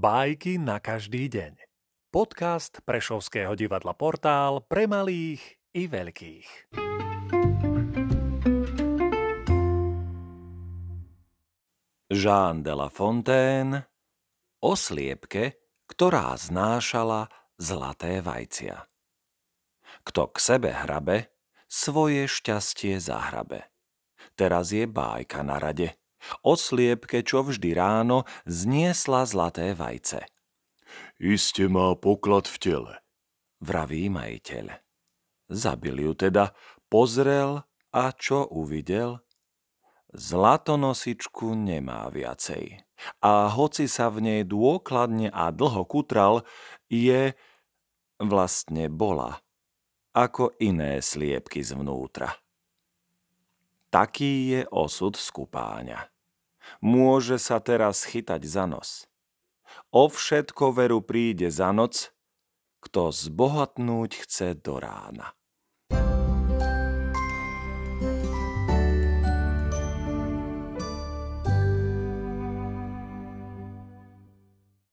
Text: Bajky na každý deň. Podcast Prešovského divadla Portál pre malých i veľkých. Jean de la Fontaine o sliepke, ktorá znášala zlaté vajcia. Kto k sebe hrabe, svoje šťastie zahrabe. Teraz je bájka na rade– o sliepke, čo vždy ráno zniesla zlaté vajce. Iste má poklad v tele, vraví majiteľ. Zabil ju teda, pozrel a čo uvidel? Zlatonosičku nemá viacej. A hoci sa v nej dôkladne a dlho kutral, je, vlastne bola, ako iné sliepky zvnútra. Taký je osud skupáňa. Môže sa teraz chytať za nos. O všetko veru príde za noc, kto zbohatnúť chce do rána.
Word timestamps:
Bajky 0.00 0.56
na 0.56 0.80
každý 0.80 1.28
deň. 1.28 1.60
Podcast 2.08 2.80
Prešovského 2.88 3.52
divadla 3.52 3.92
Portál 3.92 4.64
pre 4.64 4.88
malých 4.88 5.60
i 5.76 5.84
veľkých. 5.92 6.72
Jean 12.16 12.64
de 12.64 12.72
la 12.72 12.88
Fontaine 12.88 13.92
o 14.64 14.72
sliepke, 14.72 15.68
ktorá 15.84 16.32
znášala 16.32 17.28
zlaté 17.60 18.24
vajcia. 18.24 18.80
Kto 20.00 20.32
k 20.32 20.36
sebe 20.40 20.72
hrabe, 20.72 21.28
svoje 21.68 22.24
šťastie 22.24 22.96
zahrabe. 22.96 23.68
Teraz 24.32 24.72
je 24.72 24.88
bájka 24.88 25.44
na 25.44 25.60
rade– 25.60 25.92
o 26.44 26.54
sliepke, 26.56 27.24
čo 27.24 27.44
vždy 27.44 27.76
ráno 27.76 28.28
zniesla 28.44 29.24
zlaté 29.28 29.72
vajce. 29.72 30.24
Iste 31.20 31.68
má 31.68 31.94
poklad 31.94 32.48
v 32.48 32.56
tele, 32.58 32.94
vraví 33.60 34.08
majiteľ. 34.08 34.72
Zabil 35.50 36.06
ju 36.06 36.12
teda, 36.14 36.54
pozrel 36.86 37.66
a 37.90 38.04
čo 38.14 38.46
uvidel? 38.46 39.22
Zlatonosičku 40.10 41.54
nemá 41.54 42.10
viacej. 42.10 42.82
A 43.22 43.46
hoci 43.50 43.86
sa 43.86 44.10
v 44.10 44.18
nej 44.26 44.40
dôkladne 44.42 45.30
a 45.30 45.54
dlho 45.54 45.86
kutral, 45.86 46.42
je, 46.90 47.32
vlastne 48.18 48.90
bola, 48.90 49.38
ako 50.12 50.58
iné 50.58 50.98
sliepky 50.98 51.62
zvnútra. 51.62 52.34
Taký 53.90 54.32
je 54.54 54.60
osud 54.70 55.18
skupáňa. 55.18 56.06
Môže 56.78 57.42
sa 57.42 57.58
teraz 57.58 58.06
chytať 58.06 58.42
za 58.46 58.64
nos. 58.70 59.10
O 59.90 60.06
všetko 60.06 60.70
veru 60.74 61.02
príde 61.02 61.50
za 61.50 61.74
noc, 61.74 62.14
kto 62.78 63.10
zbohatnúť 63.10 64.26
chce 64.26 64.48
do 64.62 64.78
rána. 64.78 65.34